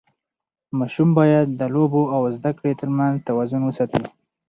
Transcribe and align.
ماشوم 0.77 1.09
باید 1.19 1.47
د 1.59 1.61
لوبو 1.73 2.03
او 2.15 2.21
زده 2.37 2.51
کړې 2.57 2.71
ترمنځ 2.79 3.15
توازن 3.27 3.61
وساتي. 3.65 4.01